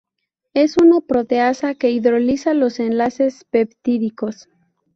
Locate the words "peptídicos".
3.51-4.49